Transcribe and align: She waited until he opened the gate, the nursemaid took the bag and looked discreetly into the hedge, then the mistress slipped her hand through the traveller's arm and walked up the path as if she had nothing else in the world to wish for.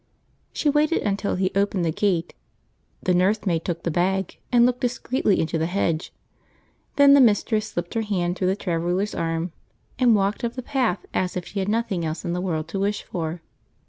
She 0.51 0.67
waited 0.67 1.03
until 1.03 1.35
he 1.35 1.51
opened 1.53 1.85
the 1.85 1.91
gate, 1.91 2.33
the 3.03 3.13
nursemaid 3.13 3.63
took 3.63 3.83
the 3.83 3.91
bag 3.91 4.39
and 4.51 4.65
looked 4.65 4.81
discreetly 4.81 5.39
into 5.39 5.59
the 5.59 5.67
hedge, 5.67 6.11
then 6.95 7.13
the 7.13 7.21
mistress 7.21 7.67
slipped 7.67 7.93
her 7.93 8.01
hand 8.01 8.35
through 8.35 8.47
the 8.47 8.55
traveller's 8.55 9.13
arm 9.13 9.51
and 9.99 10.15
walked 10.15 10.43
up 10.43 10.53
the 10.53 10.63
path 10.63 11.05
as 11.13 11.37
if 11.37 11.45
she 11.45 11.59
had 11.59 11.69
nothing 11.69 12.03
else 12.03 12.25
in 12.25 12.33
the 12.33 12.41
world 12.41 12.67
to 12.69 12.79
wish 12.79 13.03
for. 13.03 13.41